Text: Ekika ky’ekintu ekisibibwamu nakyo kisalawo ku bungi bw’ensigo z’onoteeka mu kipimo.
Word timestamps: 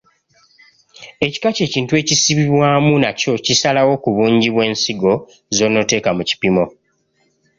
Ekika 1.25 1.49
ky’ekintu 1.55 1.93
ekisibibwamu 2.01 2.93
nakyo 3.03 3.31
kisalawo 3.45 3.93
ku 4.03 4.09
bungi 4.15 4.49
bw’ensigo 4.53 5.11
z’onoteeka 5.55 6.09
mu 6.17 6.23
kipimo. 6.29 6.63